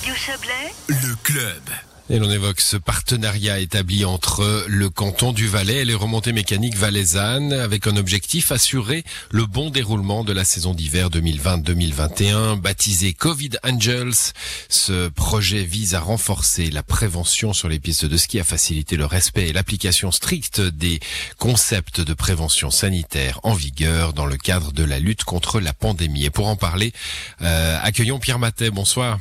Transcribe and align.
Radio 0.00 0.14
Chablais, 0.14 0.72
Le 0.88 1.14
club. 1.16 1.62
Et 2.08 2.18
l'on 2.18 2.30
évoque 2.30 2.62
ce 2.62 2.78
partenariat 2.78 3.58
établi 3.58 4.06
entre 4.06 4.64
le 4.66 4.88
canton 4.88 5.32
du 5.32 5.46
Valais 5.46 5.82
et 5.82 5.84
les 5.84 5.92
remontées 5.92 6.32
mécaniques 6.32 6.78
valaisannes 6.78 7.52
avec 7.52 7.86
un 7.86 7.98
objectif 7.98 8.50
assurer 8.50 9.04
le 9.30 9.44
bon 9.44 9.68
déroulement 9.68 10.24
de 10.24 10.32
la 10.32 10.46
saison 10.46 10.72
d'hiver 10.72 11.10
2020-2021 11.10 12.58
baptisé 12.58 13.12
Covid 13.12 13.50
Angels. 13.62 14.32
Ce 14.70 15.08
projet 15.08 15.64
vise 15.64 15.94
à 15.94 16.00
renforcer 16.00 16.70
la 16.70 16.82
prévention 16.82 17.52
sur 17.52 17.68
les 17.68 17.78
pistes 17.78 18.06
de 18.06 18.16
ski, 18.16 18.40
à 18.40 18.44
faciliter 18.44 18.96
le 18.96 19.04
respect 19.04 19.48
et 19.48 19.52
l'application 19.52 20.10
stricte 20.12 20.62
des 20.62 20.98
concepts 21.36 22.00
de 22.00 22.14
prévention 22.14 22.70
sanitaire 22.70 23.38
en 23.42 23.52
vigueur 23.52 24.14
dans 24.14 24.26
le 24.26 24.38
cadre 24.38 24.72
de 24.72 24.82
la 24.82 24.98
lutte 24.98 25.24
contre 25.24 25.60
la 25.60 25.74
pandémie. 25.74 26.24
Et 26.24 26.30
pour 26.30 26.48
en 26.48 26.56
parler, 26.56 26.94
euh, 27.42 27.78
accueillons 27.82 28.18
Pierre 28.18 28.38
Matet. 28.38 28.70
Bonsoir. 28.70 29.18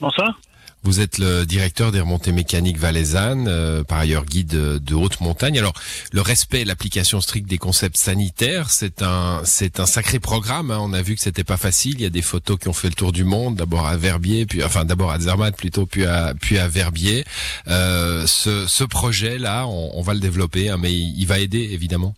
Bonsoir. 0.00 0.40
Vous 0.82 1.00
êtes 1.00 1.18
le 1.18 1.44
directeur 1.44 1.92
des 1.92 2.00
remontées 2.00 2.32
mécaniques 2.32 2.78
valaisannes, 2.78 3.48
euh, 3.48 3.84
par 3.84 3.98
ailleurs 3.98 4.24
guide 4.24 4.48
de, 4.48 4.94
haute 4.94 5.20
montagne. 5.20 5.58
Alors, 5.58 5.74
le 6.10 6.22
respect 6.22 6.62
et 6.62 6.64
l'application 6.64 7.20
stricte 7.20 7.46
des 7.46 7.58
concepts 7.58 7.98
sanitaires, 7.98 8.70
c'est 8.70 9.02
un 9.02 9.42
c'est 9.44 9.78
un 9.78 9.84
sacré 9.84 10.18
programme. 10.20 10.70
hein. 10.70 10.78
On 10.80 10.94
a 10.94 11.02
vu 11.02 11.16
que 11.16 11.20
c'était 11.20 11.44
pas 11.44 11.58
facile. 11.58 11.96
Il 11.96 12.00
y 12.00 12.06
a 12.06 12.10
des 12.10 12.22
photos 12.22 12.58
qui 12.58 12.68
ont 12.68 12.72
fait 12.72 12.88
le 12.88 12.94
tour 12.94 13.12
du 13.12 13.24
monde. 13.24 13.56
D'abord 13.56 13.86
à 13.86 13.98
Verbier, 13.98 14.46
puis 14.46 14.64
enfin 14.64 14.86
d'abord 14.86 15.10
à 15.10 15.20
Zermatt 15.20 15.54
plutôt, 15.54 15.84
puis 15.84 16.06
à 16.06 16.32
puis 16.40 16.56
à 16.56 16.66
Verbier. 16.66 17.26
Euh, 17.68 18.26
ce, 18.26 18.66
ce 18.66 18.84
projet 18.84 19.36
là, 19.36 19.66
on, 19.66 19.90
on 19.98 20.00
va 20.00 20.14
le 20.14 20.20
développer, 20.20 20.70
hein, 20.70 20.78
mais 20.80 20.94
il 20.94 21.26
va 21.26 21.40
aider 21.40 21.68
évidemment. 21.72 22.14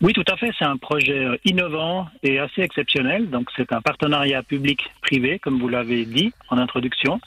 Oui, 0.00 0.14
tout 0.14 0.24
à 0.28 0.36
fait. 0.36 0.50
C'est 0.58 0.64
un 0.64 0.78
projet 0.78 1.26
euh, 1.26 1.36
innovant 1.44 2.06
et 2.22 2.38
assez 2.38 2.62
exceptionnel. 2.62 3.28
Donc, 3.28 3.50
c'est 3.56 3.72
un 3.72 3.82
partenariat 3.82 4.42
public-privé, 4.42 5.38
comme 5.38 5.58
vous 5.58 5.68
l'avez 5.68 6.06
dit 6.06 6.32
en 6.48 6.56
introduction. 6.56 7.20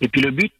Et 0.00 0.08
puis, 0.08 0.20
le 0.20 0.30
but, 0.30 0.54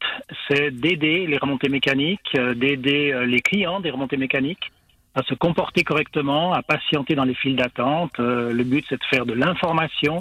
c'est 0.48 0.73
d'aider 0.73 1.27
les 1.27 1.39
remontées 1.39 1.69
mécaniques, 1.69 2.34
euh, 2.37 2.55
d'aider 2.55 3.12
euh, 3.12 3.25
les 3.25 3.41
clients 3.41 3.78
des 3.81 3.91
remontées 3.91 4.17
mécaniques 4.17 4.73
à 5.15 5.23
se 5.23 5.34
comporter 5.34 5.84
correctement, 5.84 6.53
à 6.53 6.62
patienter 6.62 7.15
dans 7.15 7.23
les 7.23 7.34
files 7.34 7.55
d'attente. 7.55 8.19
Le 8.19 8.65
but, 8.65 8.84
c'est 8.89 8.97
de 8.97 9.05
faire 9.09 9.25
de 9.25 9.33
l'information, 9.33 10.21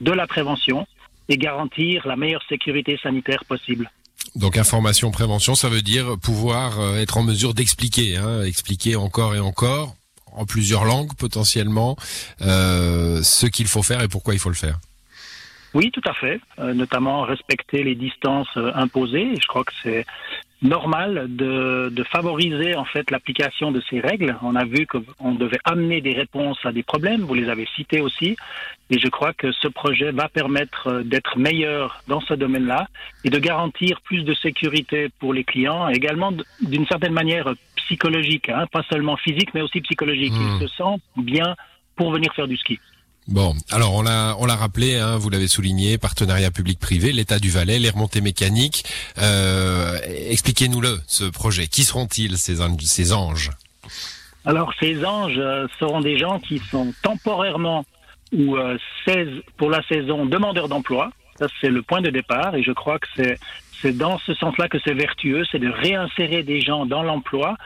de 0.00 0.12
la 0.12 0.28
prévention 0.28 0.86
et 1.28 1.36
garantir 1.36 2.06
la 2.06 2.14
meilleure 2.14 2.44
sécurité 2.48 2.96
sanitaire 3.02 3.44
possible. 3.46 3.90
Donc 4.36 4.56
information, 4.56 5.10
prévention, 5.10 5.56
ça 5.56 5.68
veut 5.68 5.82
dire 5.82 6.14
pouvoir 6.22 6.98
être 6.98 7.16
en 7.16 7.24
mesure 7.24 7.52
d'expliquer, 7.52 8.16
hein, 8.16 8.44
expliquer 8.44 8.94
encore 8.94 9.34
et 9.34 9.40
encore, 9.40 9.96
en 10.38 10.46
plusieurs 10.46 10.84
langues 10.84 11.14
potentiellement, 11.16 11.96
euh, 12.42 13.22
ce 13.22 13.46
qu'il 13.46 13.66
faut 13.66 13.82
faire 13.82 14.02
et 14.02 14.08
pourquoi 14.08 14.34
il 14.34 14.40
faut 14.40 14.48
le 14.48 14.54
faire. 14.54 14.78
Oui, 15.74 15.90
tout 15.90 16.02
à 16.06 16.14
fait. 16.14 16.40
Euh, 16.58 16.72
notamment 16.72 17.22
respecter 17.22 17.82
les 17.82 17.94
distances 17.94 18.48
euh, 18.56 18.72
imposées. 18.74 19.34
Je 19.40 19.46
crois 19.46 19.64
que 19.64 19.72
c'est 19.82 20.06
normal 20.62 21.26
de, 21.28 21.88
de 21.92 22.02
favoriser 22.04 22.74
en 22.74 22.84
fait 22.84 23.10
l'application 23.10 23.70
de 23.70 23.80
ces 23.88 24.00
règles. 24.00 24.36
On 24.42 24.56
a 24.56 24.64
vu 24.64 24.86
qu'on 24.86 25.34
devait 25.34 25.60
amener 25.64 26.00
des 26.00 26.12
réponses 26.12 26.58
à 26.64 26.72
des 26.72 26.82
problèmes. 26.82 27.22
Vous 27.22 27.34
les 27.34 27.48
avez 27.48 27.66
cités 27.76 28.00
aussi. 28.00 28.36
Et 28.90 28.98
je 28.98 29.08
crois 29.08 29.32
que 29.32 29.52
ce 29.52 29.68
projet 29.68 30.10
va 30.12 30.28
permettre 30.28 30.88
euh, 30.88 31.02
d'être 31.02 31.38
meilleur 31.38 32.02
dans 32.08 32.20
ce 32.20 32.34
domaine-là 32.34 32.88
et 33.24 33.30
de 33.30 33.38
garantir 33.38 34.00
plus 34.00 34.22
de 34.24 34.34
sécurité 34.34 35.10
pour 35.20 35.34
les 35.34 35.44
clients, 35.44 35.88
également 35.88 36.32
d'une 36.62 36.86
certaine 36.86 37.12
manière 37.12 37.52
psychologique, 37.76 38.48
hein, 38.48 38.66
pas 38.72 38.82
seulement 38.90 39.16
physique, 39.16 39.52
mais 39.54 39.60
aussi 39.60 39.80
psychologique. 39.82 40.32
Hmm. 40.32 40.56
Ils 40.60 40.68
se 40.68 40.74
sentent 40.74 41.02
bien 41.16 41.54
pour 41.96 42.12
venir 42.12 42.32
faire 42.34 42.48
du 42.48 42.56
ski. 42.56 42.78
Bon, 43.28 43.54
alors 43.70 43.94
on 43.94 44.00
l'a 44.00 44.36
on 44.38 44.46
l'a 44.46 44.56
rappelé, 44.56 44.96
hein, 44.96 45.18
vous 45.18 45.28
l'avez 45.28 45.48
souligné, 45.48 45.98
partenariat 45.98 46.50
public-privé, 46.50 47.12
l'État 47.12 47.38
du 47.38 47.50
Valais, 47.50 47.78
les 47.78 47.90
remontées 47.90 48.22
mécaniques. 48.22 48.84
Euh, 49.18 49.98
Expliquez-nous-le, 50.30 50.98
ce 51.06 51.24
projet. 51.24 51.66
Qui 51.66 51.84
seront-ils 51.84 52.38
ces, 52.38 52.56
ces 52.80 53.12
anges 53.12 53.50
Alors, 54.46 54.72
ces 54.80 55.04
anges 55.04 55.36
euh, 55.36 55.66
seront 55.78 56.00
des 56.00 56.16
gens 56.16 56.38
qui 56.38 56.58
sont 56.70 56.94
temporairement 57.02 57.84
ou 58.32 58.56
euh, 58.56 58.78
16 59.06 59.28
pour 59.58 59.68
la 59.68 59.82
saison 59.82 60.24
demandeurs 60.24 60.70
d'emploi. 60.70 61.10
Ça, 61.38 61.48
c'est 61.60 61.68
le 61.68 61.82
point 61.82 62.00
de 62.00 62.08
départ 62.08 62.54
et 62.54 62.62
je 62.62 62.72
crois 62.72 62.98
que 62.98 63.08
c'est 63.14 63.38
c'est 63.82 63.96
dans 63.96 64.18
ce 64.18 64.34
sens-là 64.34 64.68
que 64.68 64.78
c'est 64.84 64.94
vertueux, 64.94 65.44
c'est 65.52 65.60
de 65.60 65.68
réinsérer 65.68 66.42
des 66.42 66.60
gens 66.60 66.84
dans 66.84 67.02
l'emploi 67.02 67.56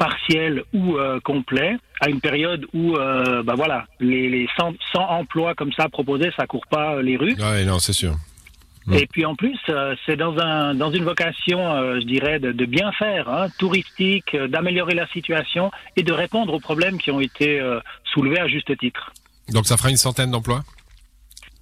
partiel 0.00 0.64
ou 0.72 0.96
euh, 0.96 1.20
complet 1.20 1.76
à 2.00 2.08
une 2.08 2.22
période 2.22 2.66
où 2.72 2.96
euh, 2.96 3.42
bah 3.42 3.52
voilà 3.54 3.84
les, 4.00 4.30
les 4.30 4.48
100, 4.58 4.72
100 4.94 4.98
emplois 4.98 5.54
comme 5.54 5.72
ça 5.74 5.90
proposés 5.90 6.30
ça 6.38 6.46
court 6.46 6.66
pas 6.66 6.94
euh, 6.94 7.02
les 7.02 7.18
rues 7.18 7.36
Ouais, 7.38 7.64
non, 7.66 7.78
c'est 7.78 7.92
sûr. 7.92 8.14
Mm. 8.86 8.94
et 8.94 9.06
puis 9.06 9.26
en 9.26 9.34
plus, 9.34 9.58
euh, 9.68 9.94
c'est 10.06 10.16
dans 10.16 10.38
un 10.38 10.74
dans 10.74 10.90
une 10.90 11.04
vocation, 11.04 11.58
je 12.00 12.06
dirais, 12.06 12.40
de, 12.40 12.50
de 12.50 12.64
bien 12.64 12.90
faire, 12.92 13.28
hein, 13.28 13.48
touristique, 13.58 14.34
d'améliorer 14.34 14.94
la 14.94 15.06
situation 15.08 15.70
et 15.96 16.02
de 16.02 16.12
répondre 16.14 16.54
aux 16.54 16.60
problèmes 16.60 16.96
qui 16.96 17.10
ont 17.10 17.20
été 17.20 17.60
soulevés 18.14 18.40
à 18.40 18.48
juste 18.48 18.74
titre. 18.78 19.12
Donc 19.52 19.66
ça 19.66 19.76
fera 19.76 19.90
une 19.90 19.98
centaine 19.98 20.30
d'emplois? 20.30 20.62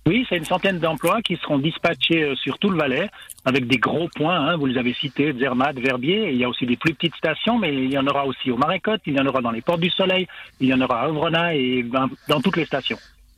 Oui, 0.09 0.25
c'est 0.27 0.39
une 0.39 0.47
centaine 0.47 0.79
d'emplois 0.79 1.21
qui 1.21 1.37
seront 1.37 1.59
dispatchés 1.59 2.23
euh, 2.23 2.35
sur 2.35 2.59
tout 2.59 2.71
le 2.71 2.79
Valais 2.79 3.11
avec 3.45 3.67
des 3.67 3.77
gros 3.77 4.09
points. 4.17 4.41
Hein, 4.41 4.57
vous 4.57 4.65
les 4.65 4.79
avez 4.79 4.95
cités, 4.95 5.35
Zermatt, 5.39 5.79
Verbier. 5.79 6.31
Il 6.33 6.39
y 6.39 6.45
a 6.45 6.49
aussi 6.49 6.65
des 6.65 6.79
plus 6.79 6.95
petites 6.95 7.15
stations, 7.15 7.59
mais 7.59 7.75
il 7.75 7.93
y 7.93 7.99
en 7.99 8.07
aura 8.07 8.25
aussi 8.25 8.51
au 8.51 8.57
Marécotte, 8.57 9.03
il 9.05 9.19
y 9.19 9.21
en 9.21 9.27
aura 9.27 9.43
dans 9.43 9.51
les 9.51 9.61
Portes 9.61 9.81
du 9.81 9.91
Soleil, 9.91 10.27
il 10.61 10.69
y 10.69 10.73
en 10.73 10.81
aura 10.81 11.03
à 11.03 11.09
Ovrona 11.11 11.55
et 11.55 11.85
dans 12.27 12.41
toutes 12.41 12.57
les 12.57 12.65
stations. 12.65 12.97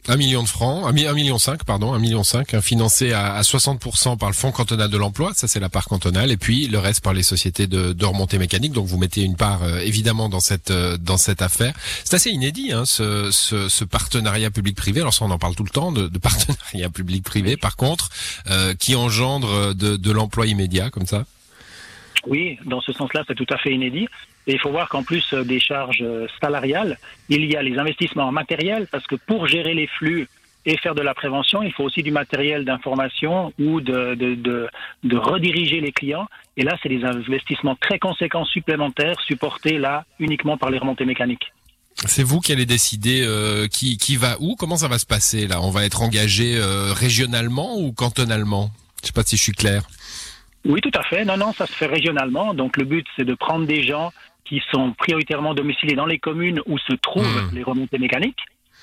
Un 0.08 0.16
million 0.16 0.42
de 0.42 0.48
francs, 0.48 0.84
un, 0.86 0.92
mi- 0.92 1.06
un 1.06 1.12
million 1.12 1.38
cinq, 1.38 1.62
pardon, 1.64 1.92
un 1.92 1.98
million 1.98 2.24
cinq, 2.24 2.54
hein, 2.54 2.62
financé 2.62 3.12
à, 3.12 3.34
à 3.34 3.42
60% 3.42 4.16
par 4.16 4.30
le 4.30 4.34
Fonds 4.34 4.50
cantonal 4.50 4.88
de 4.90 4.96
l'emploi, 4.96 5.32
ça 5.34 5.46
c'est 5.46 5.60
la 5.60 5.68
part 5.68 5.84
cantonale, 5.84 6.30
et 6.30 6.38
puis 6.38 6.66
le 6.68 6.78
reste 6.78 7.04
par 7.04 7.12
les 7.12 7.22
sociétés 7.22 7.66
de, 7.66 7.92
de 7.92 8.04
remontée 8.06 8.38
mécanique. 8.38 8.72
Donc 8.72 8.86
vous 8.86 8.96
mettez 8.98 9.22
une 9.22 9.36
part 9.36 9.62
euh, 9.62 9.78
évidemment 9.80 10.28
dans 10.30 10.40
cette 10.40 10.70
euh, 10.70 10.96
dans 10.96 11.18
cette 11.18 11.42
affaire. 11.42 11.74
C'est 12.04 12.14
assez 12.16 12.30
inédit, 12.30 12.72
hein, 12.72 12.86
ce, 12.86 13.30
ce, 13.30 13.68
ce 13.68 13.84
partenariat 13.84 14.50
public-privé. 14.50 15.00
Alors 15.02 15.12
ça 15.14 15.26
on 15.26 15.30
en 15.30 15.38
parle 15.38 15.54
tout 15.54 15.64
le 15.64 15.70
temps 15.70 15.92
de, 15.92 16.08
de 16.08 16.18
partenariat 16.30 16.88
public-privé. 16.88 17.56
Par 17.58 17.76
contre, 17.76 18.08
euh, 18.50 18.74
qui 18.74 18.96
engendre 18.96 19.50
euh, 19.52 19.74
de, 19.74 19.96
de 19.96 20.10
l'emploi 20.10 20.46
immédiat 20.46 20.88
comme 20.90 21.06
ça? 21.06 21.24
Oui, 22.26 22.58
dans 22.66 22.80
ce 22.80 22.92
sens-là, 22.92 23.22
c'est 23.28 23.34
tout 23.34 23.46
à 23.50 23.56
fait 23.58 23.72
inédit. 23.72 24.06
Et 24.46 24.52
il 24.54 24.58
faut 24.58 24.70
voir 24.70 24.88
qu'en 24.88 25.02
plus 25.02 25.26
euh, 25.32 25.44
des 25.44 25.60
charges 25.60 26.02
euh, 26.02 26.26
salariales, 26.40 26.98
il 27.28 27.44
y 27.44 27.56
a 27.56 27.62
les 27.62 27.78
investissements 27.78 28.24
en 28.24 28.32
matériel, 28.32 28.88
parce 28.90 29.06
que 29.06 29.14
pour 29.14 29.46
gérer 29.46 29.74
les 29.74 29.86
flux 29.86 30.28
et 30.66 30.76
faire 30.76 30.94
de 30.94 31.02
la 31.02 31.14
prévention, 31.14 31.62
il 31.62 31.72
faut 31.72 31.84
aussi 31.84 32.02
du 32.02 32.10
matériel 32.10 32.64
d'information 32.64 33.52
ou 33.58 33.80
de, 33.80 34.14
de, 34.14 34.34
de, 34.34 34.68
de 35.04 35.16
rediriger 35.16 35.80
les 35.80 35.92
clients. 35.92 36.26
Et 36.56 36.62
là, 36.62 36.76
c'est 36.82 36.90
des 36.90 37.02
investissements 37.04 37.76
très 37.76 37.98
conséquents 37.98 38.44
supplémentaires, 38.44 39.18
supportés 39.26 39.78
là 39.78 40.04
uniquement 40.18 40.58
par 40.58 40.70
les 40.70 40.78
remontées 40.78 41.06
mécaniques. 41.06 41.52
C'est 42.06 42.22
vous 42.22 42.40
qui 42.40 42.52
allez 42.52 42.66
décider 42.66 43.22
euh, 43.24 43.68
qui, 43.68 43.98
qui 43.98 44.16
va 44.16 44.36
où, 44.40 44.54
comment 44.54 44.76
ça 44.76 44.88
va 44.88 44.98
se 44.98 45.06
passer 45.06 45.46
là? 45.46 45.60
On 45.62 45.70
va 45.70 45.84
être 45.84 46.02
engagé 46.02 46.56
euh, 46.56 46.92
régionalement 46.92 47.78
ou 47.78 47.92
cantonalement? 47.92 48.70
Je 49.02 49.08
sais 49.08 49.12
pas 49.12 49.22
si 49.22 49.36
je 49.36 49.42
suis 49.42 49.52
clair. 49.52 49.82
Oui, 50.66 50.80
tout 50.82 50.92
à 50.94 51.02
fait. 51.02 51.24
Non, 51.24 51.38
non, 51.38 51.52
ça 51.54 51.66
se 51.66 51.72
fait 51.72 51.86
régionalement. 51.86 52.52
Donc 52.52 52.76
le 52.76 52.84
but, 52.84 53.06
c'est 53.16 53.24
de 53.24 53.34
prendre 53.34 53.66
des 53.66 53.82
gens 53.82 54.12
qui 54.50 54.60
sont 54.72 54.92
prioritairement 54.98 55.54
domiciliés 55.54 55.94
dans 55.94 56.04
les 56.14 56.18
communes 56.18 56.60
où 56.66 56.76
se 56.78 56.92
trouvent 57.00 57.24
Mhm. 57.44 57.50
les 57.54 57.62
remontées 57.62 57.98
mécaniques. 57.98 58.40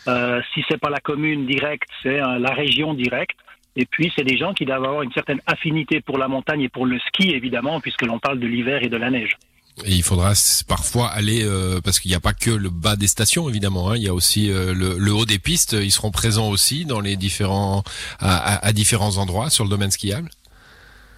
Euh, 0.08 0.42
si 0.54 0.64
c'est 0.70 0.80
pas 0.80 0.90
la 0.90 1.00
commune 1.02 1.46
directe, 1.46 1.90
c'est 2.02 2.20
euh, 2.20 2.40
la 2.40 2.54
région 2.56 2.94
directe. 2.96 3.38
Et 3.76 3.86
puis, 3.86 4.12
c'est 4.16 4.24
des 4.24 4.38
gens 4.38 4.54
qui 4.54 4.66
doivent 4.66 4.86
avoir 4.86 5.04
une 5.04 5.12
certaine 5.12 5.42
affinité 5.46 6.00
pour 6.02 6.18
la 6.18 6.28
montagne 6.28 6.62
et 6.62 6.70
pour 6.70 6.86
le 6.88 6.98
ski, 7.08 7.32
évidemment, 7.32 7.80
puisque 7.82 8.04
l'on 8.04 8.18
parle 8.18 8.40
de 8.40 8.48
l'hiver 8.48 8.82
et 8.82 8.90
de 8.90 8.98
la 8.98 9.12
neige. 9.12 9.34
Et 9.86 9.92
il 9.92 10.02
faudra 10.02 10.32
parfois 10.68 11.10
aller 11.10 11.44
euh, 11.44 11.80
parce 11.84 12.00
qu'il 12.00 12.10
n'y 12.10 12.16
a 12.16 12.20
pas 12.20 12.34
que 12.34 12.50
le 12.50 12.70
bas 12.72 12.96
des 12.96 13.06
stations 13.06 13.48
évidemment. 13.48 13.92
Hein, 13.92 13.98
il 13.98 14.02
y 14.04 14.08
a 14.08 14.14
aussi 14.16 14.50
euh, 14.50 14.74
le, 14.74 14.96
le 14.98 15.14
haut 15.14 15.26
des 15.28 15.38
pistes. 15.38 15.74
Ils 15.80 15.92
seront 15.92 16.10
présents 16.10 16.50
aussi 16.50 16.86
dans 16.86 17.00
les 17.00 17.16
différents 17.16 17.84
à, 18.20 18.56
à- 18.56 18.66
à 18.66 18.74
différents 18.74 19.18
endroits 19.18 19.52
sur 19.52 19.66
le 19.66 19.70
domaine 19.70 19.92
skiable. 19.92 20.30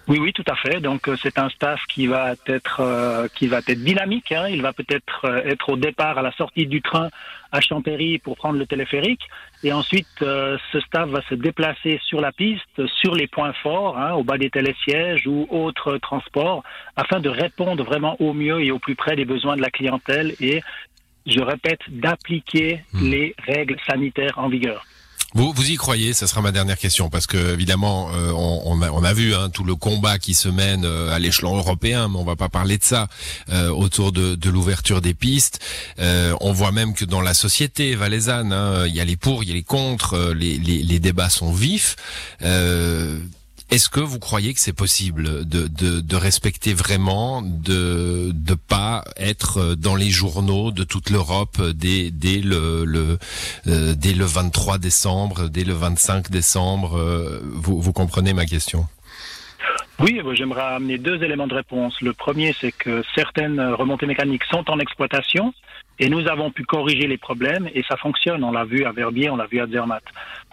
Oui, 0.08 0.18
oui, 0.18 0.32
tout 0.32 0.44
à 0.48 0.56
fait. 0.56 0.80
Donc, 0.80 1.06
euh, 1.08 1.16
c'est 1.22 1.38
un 1.38 1.48
staff 1.50 1.80
qui 1.88 2.08
va 2.08 2.34
être 2.46 2.80
euh, 2.80 3.28
qui 3.36 3.46
va 3.46 3.58
être 3.58 3.84
dynamique. 3.84 4.32
hein. 4.32 4.48
Il 4.48 4.60
va 4.60 4.72
peut-être 4.72 5.24
euh, 5.24 5.42
être 5.44 5.68
au 5.68 5.76
départ 5.76 6.18
à 6.18 6.22
la 6.22 6.32
sortie 6.32 6.66
du 6.66 6.82
train 6.82 7.10
à 7.52 7.60
Champéry 7.60 8.18
pour 8.18 8.36
prendre 8.36 8.58
le 8.58 8.66
téléphérique, 8.66 9.22
et 9.64 9.72
ensuite 9.72 10.06
euh, 10.22 10.56
ce 10.72 10.80
staff 10.80 11.08
va 11.08 11.20
se 11.28 11.34
déplacer 11.34 12.00
sur 12.04 12.20
la 12.20 12.32
piste, 12.32 12.86
sur 13.00 13.14
les 13.14 13.26
points 13.26 13.52
forts, 13.54 13.98
hein, 13.98 14.12
au 14.12 14.22
bas 14.24 14.38
des 14.38 14.50
télésièges 14.50 15.26
ou 15.26 15.46
autres 15.50 15.98
transports, 15.98 16.62
afin 16.96 17.18
de 17.20 17.28
répondre 17.28 17.82
vraiment 17.84 18.16
au 18.20 18.32
mieux 18.32 18.60
et 18.62 18.70
au 18.70 18.78
plus 18.78 18.94
près 18.94 19.16
des 19.16 19.24
besoins 19.24 19.56
de 19.56 19.62
la 19.62 19.70
clientèle 19.70 20.34
et 20.40 20.62
je 21.26 21.40
répète, 21.40 21.80
d'appliquer 21.88 22.80
Hmm. 22.92 23.10
les 23.10 23.34
règles 23.46 23.76
sanitaires 23.88 24.38
en 24.38 24.48
vigueur. 24.48 24.84
Vous, 25.34 25.52
vous 25.52 25.70
y 25.70 25.76
croyez 25.76 26.12
Ça 26.12 26.26
sera 26.26 26.42
ma 26.42 26.50
dernière 26.50 26.78
question 26.78 27.08
parce 27.08 27.26
que 27.28 27.52
évidemment, 27.52 28.10
euh, 28.12 28.32
on, 28.32 28.62
on 28.64 28.82
a, 28.82 28.90
on 28.90 29.04
a 29.04 29.12
vu 29.12 29.34
hein, 29.34 29.48
tout 29.48 29.62
le 29.62 29.76
combat 29.76 30.18
qui 30.18 30.34
se 30.34 30.48
mène 30.48 30.84
euh, 30.84 31.14
à 31.14 31.18
l'échelon 31.20 31.56
européen, 31.56 32.08
mais 32.08 32.16
on 32.16 32.24
va 32.24 32.34
pas 32.36 32.48
parler 32.48 32.78
de 32.78 32.84
ça 32.84 33.08
euh, 33.50 33.68
autour 33.68 34.10
de, 34.10 34.34
de 34.34 34.50
l'ouverture 34.50 35.00
des 35.00 35.14
pistes. 35.14 35.60
Euh, 36.00 36.34
on 36.40 36.52
voit 36.52 36.72
même 36.72 36.94
que 36.94 37.04
dans 37.04 37.20
la 37.20 37.34
société 37.34 37.94
valaisanne, 37.94 38.52
hein, 38.52 38.86
il 38.86 38.94
y 38.94 39.00
a 39.00 39.04
les 39.04 39.16
pour, 39.16 39.44
il 39.44 39.48
y 39.50 39.52
a 39.52 39.54
les 39.54 39.62
contre, 39.62 40.14
euh, 40.14 40.34
les, 40.34 40.58
les, 40.58 40.82
les 40.82 40.98
débats 40.98 41.30
sont 41.30 41.52
vifs. 41.52 41.96
Est-ce 43.70 43.88
que 43.88 44.00
vous 44.00 44.18
croyez 44.18 44.52
que 44.52 44.58
c'est 44.58 44.72
possible 44.72 45.46
de, 45.46 45.68
de, 45.68 46.00
de, 46.00 46.16
respecter 46.16 46.74
vraiment, 46.74 47.40
de 47.40 48.34
ne 48.34 48.54
pas 48.54 49.04
être 49.16 49.76
dans 49.76 49.94
les 49.94 50.10
journaux 50.10 50.72
de 50.72 50.82
toute 50.82 51.08
l'Europe 51.08 51.62
dès, 51.74 52.10
dès, 52.10 52.40
le, 52.40 52.84
le 52.84 53.18
euh, 53.68 53.94
dès 53.94 54.12
le 54.12 54.24
23 54.24 54.78
décembre, 54.78 55.48
dès 55.48 55.62
le 55.62 55.74
25 55.74 56.30
décembre 56.32 56.98
euh, 56.98 57.40
vous, 57.44 57.80
vous 57.80 57.92
comprenez 57.92 58.32
ma 58.32 58.44
question? 58.44 58.86
Oui, 60.00 60.20
j'aimerais 60.32 60.62
amener 60.62 60.98
deux 60.98 61.22
éléments 61.22 61.46
de 61.46 61.54
réponse. 61.54 62.00
Le 62.00 62.12
premier, 62.12 62.54
c'est 62.58 62.72
que 62.72 63.02
certaines 63.14 63.60
remontées 63.60 64.06
mécaniques 64.06 64.44
sont 64.44 64.70
en 64.70 64.78
exploitation 64.78 65.52
et 65.98 66.08
nous 66.08 66.26
avons 66.28 66.50
pu 66.50 66.64
corriger 66.64 67.06
les 67.06 67.18
problèmes 67.18 67.68
et 67.74 67.82
ça 67.82 67.96
fonctionne. 67.96 68.42
On 68.42 68.50
l'a 68.50 68.64
vu 68.64 68.84
à 68.84 68.92
Verbier, 68.92 69.28
on 69.28 69.36
l'a 69.36 69.46
vu 69.46 69.60
à 69.60 69.66
Zermatt. 69.66 70.02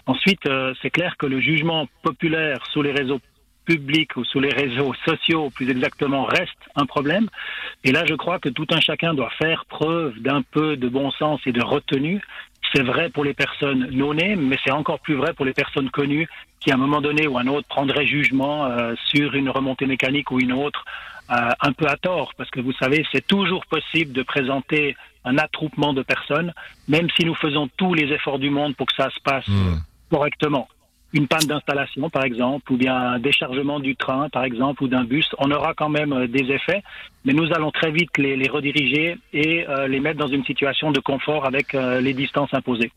Ensuite, 0.05 0.45
euh, 0.47 0.73
c'est 0.81 0.89
clair 0.89 1.15
que 1.17 1.25
le 1.25 1.39
jugement 1.39 1.88
populaire 2.03 2.65
sous 2.71 2.81
les 2.81 2.91
réseaux 2.91 3.19
publics 3.65 4.15
ou 4.17 4.25
sous 4.25 4.39
les 4.39 4.49
réseaux 4.49 4.94
sociaux, 5.05 5.49
plus 5.49 5.69
exactement, 5.69 6.25
reste 6.25 6.57
un 6.75 6.85
problème. 6.85 7.29
Et 7.83 7.91
là, 7.91 8.03
je 8.05 8.15
crois 8.15 8.39
que 8.39 8.49
tout 8.49 8.67
un 8.71 8.81
chacun 8.81 9.13
doit 9.13 9.31
faire 9.38 9.65
preuve 9.65 10.19
d'un 10.19 10.41
peu 10.41 10.75
de 10.75 10.89
bon 10.89 11.11
sens 11.11 11.39
et 11.45 11.51
de 11.51 11.63
retenue 11.63 12.21
c'est 12.73 12.83
vrai 12.83 13.09
pour 13.09 13.23
les 13.23 13.33
personnes 13.33 13.89
non 13.91 14.13
nées, 14.13 14.35
mais 14.35 14.57
c'est 14.63 14.71
encore 14.71 14.99
plus 14.99 15.15
vrai 15.15 15.33
pour 15.33 15.45
les 15.45 15.53
personnes 15.53 15.89
connues 15.89 16.27
qui, 16.59 16.71
à 16.71 16.75
un 16.75 16.77
moment 16.77 17.01
donné 17.01 17.27
ou 17.27 17.37
un 17.37 17.47
autre, 17.47 17.67
prendraient 17.67 18.05
jugement 18.05 18.65
euh, 18.65 18.93
sur 19.05 19.35
une 19.35 19.49
remontée 19.49 19.85
mécanique 19.85 20.31
ou 20.31 20.39
une 20.39 20.53
autre, 20.53 20.83
euh, 21.31 21.49
un 21.59 21.73
peu 21.73 21.87
à 21.87 21.97
tort, 21.97 22.33
parce 22.37 22.49
que 22.49 22.59
vous 22.59 22.73
savez, 22.73 23.05
c'est 23.11 23.25
toujours 23.25 23.65
possible 23.65 24.13
de 24.13 24.23
présenter 24.23 24.95
un 25.25 25.37
attroupement 25.37 25.93
de 25.93 26.01
personnes, 26.01 26.53
même 26.87 27.07
si 27.17 27.25
nous 27.25 27.35
faisons 27.35 27.69
tous 27.77 27.93
les 27.93 28.13
efforts 28.13 28.39
du 28.39 28.49
monde 28.49 28.75
pour 28.75 28.87
que 28.87 28.95
ça 28.95 29.09
se 29.09 29.19
passe 29.21 29.47
hmm. 29.47 29.79
correctement 30.09 30.67
une 31.13 31.27
panne 31.27 31.45
d'installation, 31.48 32.09
par 32.09 32.24
exemple, 32.24 32.71
ou 32.71 32.77
bien 32.77 32.95
un 32.95 33.19
déchargement 33.19 33.80
du 33.80 33.95
train, 33.95 34.27
par 34.30 34.44
exemple, 34.44 34.83
ou 34.83 34.88
d'un 34.88 35.04
bus, 35.04 35.27
on 35.39 35.51
aura 35.51 35.74
quand 35.74 35.89
même 35.89 36.13
euh, 36.13 36.27
des 36.27 36.51
effets, 36.51 36.83
mais 37.24 37.33
nous 37.33 37.51
allons 37.54 37.71
très 37.71 37.92
vite 37.92 38.18
les, 38.18 38.48
rediriger 38.48 39.18
et 39.33 39.65
euh, 39.68 39.88
les 39.88 40.00
mettre 40.00 40.19
dans 40.19 40.27
une 40.27 40.44
situation 40.45 40.92
de 40.92 41.00
confort 41.00 41.45
avec 41.45 41.75
euh, 41.75 42.01
les 42.01 42.13
distances 42.13 42.54
imposées. 42.54 42.92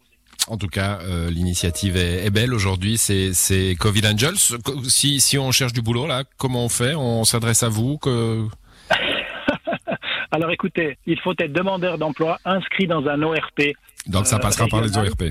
En 0.49 0.57
tout 0.57 0.69
cas, 0.69 0.99
l'initiative 1.29 1.97
est, 1.97 2.31
belle 2.31 2.55
aujourd'hui. 2.55 2.97
C'est 2.97 3.77
Covid 3.79 4.07
Angels. 4.07 4.59
Si, 4.89 5.21
si 5.21 5.39
on 5.39 5.53
cherche 5.53 5.73
du 5.73 5.83
boulot 5.83 6.09
là, 6.09 6.25
comment 6.39 6.65
on 6.65 6.69
fait? 6.69 6.95
On 6.97 7.23
s'adresse 7.25 7.62
à 7.62 7.69
vous 7.69 7.99
que... 7.99 8.47
Alors 10.33 10.51
écoutez, 10.51 10.97
il 11.07 11.21
faut 11.21 11.35
être 11.39 11.53
demandeur 11.53 11.99
d'emploi 11.99 12.39
inscrit 12.45 12.89
dans 12.89 13.07
un 13.07 13.23
ORP. 13.23 13.75
Donc 14.07 14.27
ça 14.27 14.41
passera 14.41 14.67
par 14.67 14.81
les 14.81 14.97
ORP. 14.97 15.25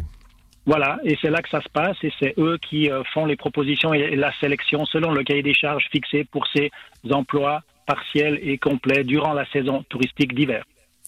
Voilà, 0.70 1.00
et 1.04 1.18
c'est 1.20 1.32
là 1.32 1.42
que 1.42 1.50
ça 1.50 1.64
se 1.64 1.70
passe, 1.70 1.98
et 2.04 2.14
c'est 2.20 2.36
eux 2.38 2.60
qui 2.62 2.92
euh, 2.92 3.02
font 3.12 3.26
les 3.26 3.36
propositions 3.36 3.92
et 3.92 4.16
la 4.16 4.32
sélection 4.40 4.86
selon 4.86 5.12
le 5.12 5.24
cahier 5.24 5.42
des 5.42 5.56
charges 5.56 5.88
fixé 5.92 6.26
pour 6.26 6.46
ces 6.54 6.70
emplois 7.10 7.64
partiels 7.88 8.40
et 8.44 8.60
complets 8.60 9.04
durant 9.04 9.34
la 9.34 9.48
saison 9.48 9.84
touristique 9.90 10.36
d'hiver. 10.36 10.64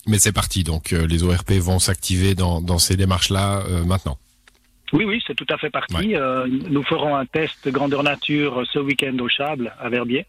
Mais 0.07 0.17
c'est 0.17 0.31
parti, 0.31 0.63
donc 0.63 0.93
euh, 0.93 1.05
les 1.05 1.23
ORP 1.23 1.51
vont 1.59 1.77
s'activer 1.77 2.33
dans, 2.33 2.79
ces 2.79 2.97
démarches-là 2.97 3.61
euh, 3.67 3.83
maintenant. 3.83 4.17
Oui, 4.93 5.05
oui, 5.05 5.23
c'est 5.27 5.35
tout 5.35 5.45
à 5.51 5.59
fait 5.59 5.69
parti. 5.69 6.15
nous 6.47 6.83
ferons 6.83 7.15
un 7.15 7.27
test 7.27 7.69
grandeur 7.69 8.01
nature 8.01 8.63
ce 8.73 8.79
week-end 8.79 9.15
au 9.19 9.29
Chable, 9.29 9.75
à 9.79 9.89
Verbier. 9.89 10.25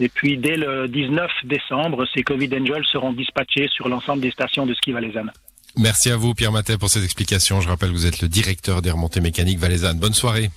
Et 0.00 0.08
puis, 0.08 0.38
dès 0.38 0.56
le 0.56 0.88
19 0.88 1.30
décembre, 1.44 2.04
ces 2.12 2.24
Covid 2.24 2.50
Angels 2.60 2.84
seront 2.86 3.12
dispatchés 3.12 3.68
sur 3.68 3.88
l'ensemble 3.88 4.22
des 4.22 4.32
stations 4.32 4.66
de 4.66 4.74
ski 4.74 4.90
valaisanne. 4.90 5.30
Merci 5.76 6.10
à 6.10 6.16
vous, 6.16 6.34
Pierre 6.34 6.52
Matet, 6.52 6.76
pour 6.78 6.90
cette 6.90 7.04
explication. 7.04 7.60
Je 7.60 7.68
rappelle 7.68 7.90
que 7.90 7.94
vous 7.94 8.06
êtes 8.06 8.20
le 8.20 8.28
directeur 8.28 8.82
des 8.82 8.90
remontées 8.90 9.20
mécaniques 9.20 9.58
valaisannes. 9.58 9.98
Bonne 9.98 10.12
soirée. 10.12 10.50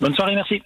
Bonne 0.00 0.14
soirée, 0.14 0.34
merci. 0.34 0.62